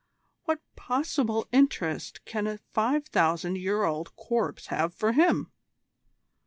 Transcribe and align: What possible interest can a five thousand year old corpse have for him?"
What 0.45 0.61
possible 0.75 1.47
interest 1.51 2.25
can 2.25 2.47
a 2.47 2.57
five 2.73 3.05
thousand 3.09 3.57
year 3.57 3.83
old 3.83 4.15
corpse 4.15 4.65
have 4.73 4.95
for 4.95 5.11
him?" 5.11 5.51